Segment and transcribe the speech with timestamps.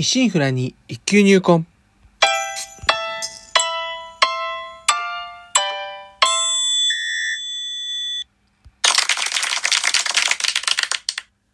[0.00, 1.66] 一心不乱に一級入魂。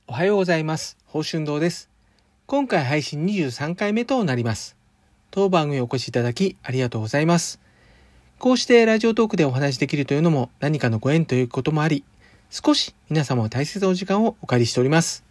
[0.06, 0.96] おはようございます。
[1.08, 1.90] 宝春堂です。
[2.46, 4.76] 今回配信23回目となります。
[5.32, 7.58] 当番組お越しいただきありがとうございます。
[8.38, 12.04] こうしてラジオトークでお話しできるというのも何かのご縁ということもあり、
[12.50, 15.24] 少し皆様の大切なお時間をお借りしております。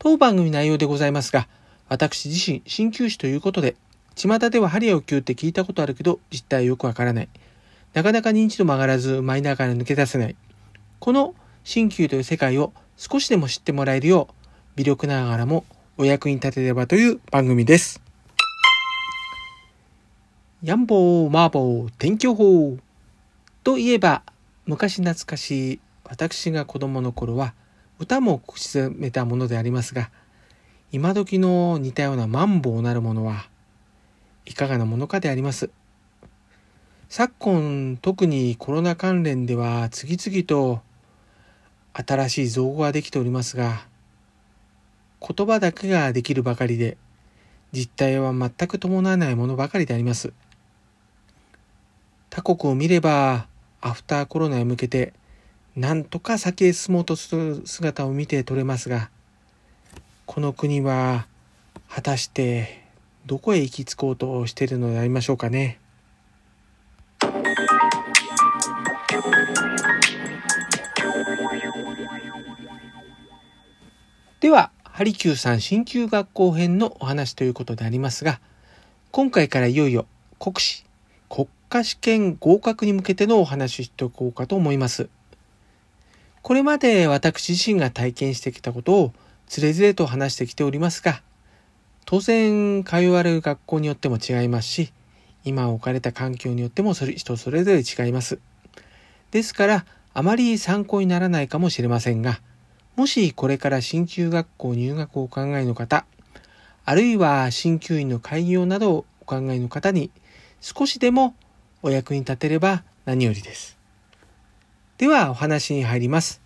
[0.00, 1.46] 当番組内容でございますが、
[1.88, 3.76] 私自身鍼灸師ということで、
[4.14, 7.28] 巷では針を灸って聞いたことあるけど実態よくわからない。
[7.92, 10.36] なかなか認知度も上がらずマイナーから抜け出せない。
[10.98, 11.34] この
[11.64, 14.34] 鍼灸という世界を少しでも知ってもらえるよう、
[14.76, 15.64] 微力ながらも
[15.96, 18.00] お役に立てればという番組です。
[20.62, 22.78] ヤンボー、マーボー、天気予報
[23.62, 24.22] といえば、
[24.66, 27.52] 昔懐かしい私が子供の頃は
[27.98, 30.10] 歌も口ずめたものでありますが、
[30.94, 33.48] 今時の似たようなマンボウなるものは
[34.46, 35.70] いかがなものかであります。
[37.08, 40.82] 昨今特にコロナ関連では次々と
[41.94, 43.88] 新しい造語ができておりますが、
[45.20, 46.96] 言葉だけができるばかりで、
[47.72, 50.32] 実態は全く伴わないものばかりであります。
[52.30, 53.48] 他国を見れば、
[53.80, 55.12] アフターコロナへ向けて、
[55.74, 59.10] なんとか先へ進もうとする姿を見て取れますが、
[60.26, 61.26] この国は
[61.88, 62.82] 果たして
[63.26, 65.78] どこへ行き着こうとしているのでありましょうかね？
[74.40, 78.40] では、ハリキューさん新旧学校編のお話ということでありますが、
[79.10, 80.06] 今回からいよいよ
[80.38, 80.84] 国試、
[81.28, 85.08] 国家試験合格に向けてのお話をしておこうかと思います。
[86.42, 89.12] これまで私自身が体験してきたことを
[89.46, 91.22] つれづれと話してきておりますが、
[92.06, 94.92] 当然通われる学校によっても違いますし、
[95.44, 98.38] 今置かれた環境によってもそれ人それぞれ違います。
[99.30, 102.40] ですから、あまり参考にならないかもしれませんが、
[102.96, 106.06] もしこれから新旧学校入学をお考えの方、
[106.84, 110.10] あるいは新旧院の開業などをお考えの方に
[110.60, 111.34] 少しでも
[111.82, 113.78] お役に立てれば何よりです。
[114.98, 116.40] ではお話に入ります。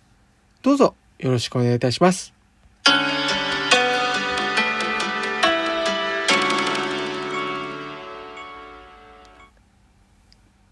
[0.61, 2.38] どうぞよろしくお願いいたします。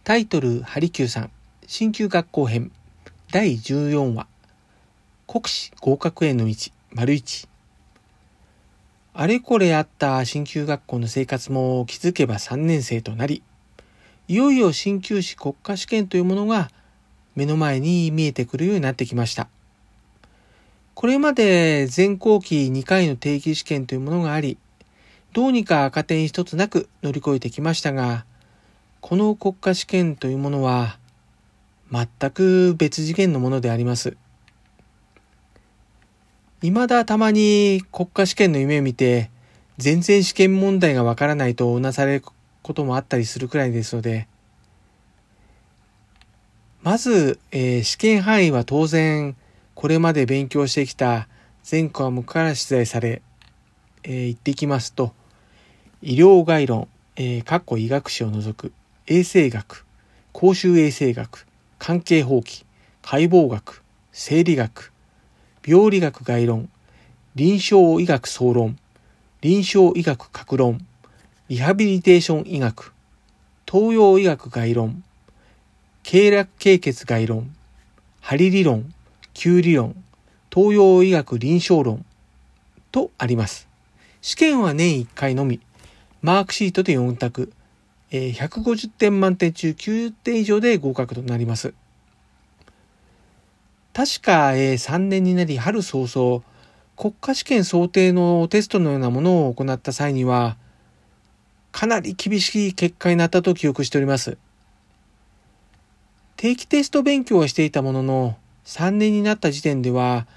[0.08, 1.32] タイトル、ハリキューさん、
[1.68, 2.72] 新旧学校編、
[3.34, 4.28] 第14話、
[5.28, 6.56] 国試合格への道、
[6.94, 7.50] 丸一。
[9.14, 13.44] あれこれあった新旧学校の生活も気づけば3年生となり、
[14.30, 16.72] いよいよ新旧士国家試験というものが
[17.36, 19.50] 目の前に見えてくるようになってきました。
[20.94, 24.58] これまで全校期2回の定期試験というものがあり、
[25.34, 28.24] どうにか赤点一つなく乗り越えてきましたが、
[29.02, 30.98] この国家試験というものは
[31.92, 34.18] 全く別次元のものであります。
[36.62, 39.30] 未だたまに国家試験の夢を見て、
[39.78, 42.24] 全然試験問題がわからないとうなされる
[42.64, 44.28] こともあったりするくらいですので、
[46.82, 49.36] まず、えー試験範囲は当然、
[49.76, 51.28] これまで勉強してきた
[51.64, 53.22] 全科目から出題され、
[54.04, 55.14] えー言っていきますと、
[56.02, 58.74] 医療概論、えー、かっこ医学史を除く、
[59.10, 59.86] 衛生学、
[60.34, 61.46] 公衆衛生学、
[61.80, 62.66] 関係法規、
[63.02, 63.82] 解剖学、
[64.12, 64.92] 生理学、
[65.66, 66.68] 病理学概論、
[67.34, 68.78] 臨床医学総論、
[69.40, 70.86] 臨床医学格論、
[71.48, 72.92] リハビリテーション医学、
[73.66, 75.02] 東洋医学概論、
[76.04, 77.56] 経絡経血概論、
[78.20, 78.94] 針理論、
[79.34, 79.96] 球理論、
[80.54, 82.06] 東洋医学臨床論
[82.92, 83.70] とあります。
[84.20, 85.62] 試験は年1回のみ、
[86.22, 87.54] マークシートで4択、
[88.12, 91.74] えー150点満点中9点以上で合格となります。
[93.94, 96.44] 確か、えー3年になり春早々、
[96.96, 100.58] 国家試験想定のテストのようなものを行った際には、
[101.72, 104.38] かなり厳しい結果になったと記憶しております。
[106.38, 110.28] 定期テスト勉強はしていたものの、3年になった時点では、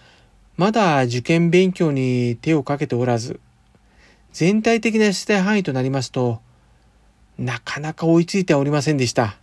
[0.56, 3.40] まだ受験勉強に手をかけておらず、
[4.32, 6.40] 全体的な出題範囲となりますと、
[7.40, 9.38] なかなか追いついておりませんでした。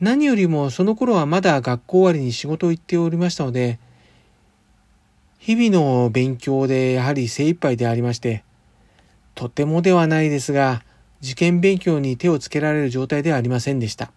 [0.00, 3.78] 何よりもその頃はまだ学校終わりに仕事を行っておりましたので、
[5.38, 8.42] 日々の勉強でやはり精一杯でありまして、
[9.34, 10.82] とてもではないですが、
[11.22, 14.10] 受験勉強に手をつけられる状態ではありませんでした。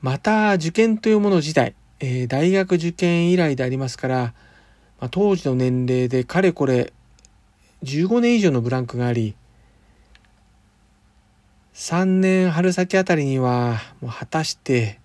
[0.00, 4.16] また、受験というもの自体、えー大学受験以来でありますから、
[4.98, 6.94] まあ当時の年齢でかれこれ
[7.82, 9.34] 15年以上のブランクがあり、
[11.76, 14.98] 3年春先あたりには、もう果たして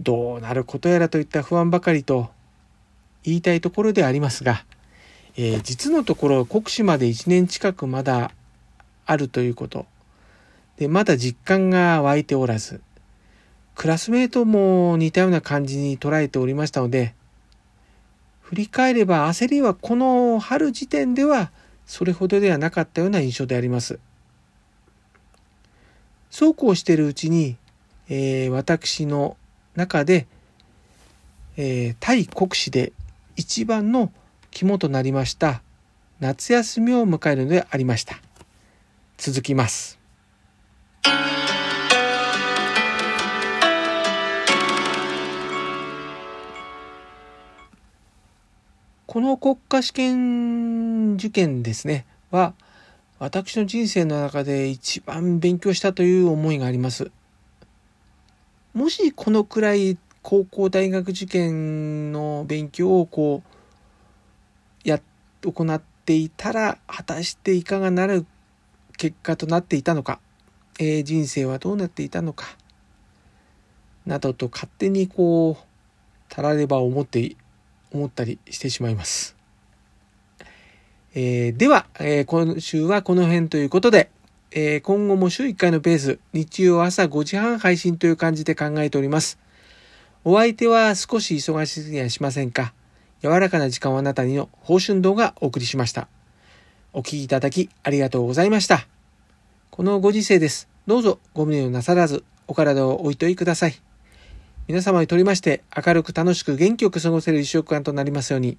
[0.00, 2.30] どうなることやらといった不安ばかりと
[3.24, 4.64] 言いたいところでありますが、
[5.36, 8.30] えー、実のところ国試まで1年近くまだ
[9.04, 9.84] あるということ。
[10.78, 12.80] で、まだ実感が湧いておらず、
[13.74, 17.14] クラスメートも似たような感じに捉えておりましたので、
[18.40, 21.52] 振り返れば焦りはこの春時点では
[21.84, 23.98] それほどではなかったような印象であります。
[26.30, 27.56] そうこうしているうちに、
[28.08, 29.36] えー、私の
[29.74, 30.26] 中で、
[31.56, 32.92] えー、対国史で
[33.36, 34.12] 一番の
[34.50, 35.62] 肝となりました
[36.20, 38.16] 夏休みを迎えるのでありました。
[39.18, 39.98] 続きます。
[49.06, 52.54] この国家試験受験ですね、は、
[53.18, 57.10] 私の人生の中で一番勉強したという思いがあります。
[58.74, 63.42] もしこのくらい高校大学受験の勉強をこ
[64.84, 65.00] う、や、
[65.42, 68.26] 行っていたら、果たしていかがなる
[68.98, 70.20] 結果となっていたのか、
[70.78, 72.46] えー、人生はどうなっていたのか、
[74.04, 75.64] などと勝手にこう、
[76.28, 77.36] たられば思って
[77.92, 79.35] 思ったりしてしまいます。
[81.18, 84.10] えー、では、えー、今週はこの辺ということで、
[84.50, 89.38] えー、今後も週1回のペース、日曜朝5時半配信という感じで考えております。
[90.24, 92.74] お相手は少し忙しすぎやしませんか？
[93.22, 96.06] 柔らかな時間をあなたにの報春動画お送りしました。
[96.92, 98.86] お聴きいただきありがとうございました。
[99.70, 100.68] このご時世です。
[100.86, 103.80] どうぞご無理をなさらず、お体をおいといください。
[104.68, 108.58] 皆様にとりまして明るく楽しく元気よく過ごせる一週間となりますように。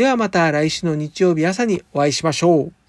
[0.00, 2.79] ではまた来週の日曜日朝にお会いしましょう。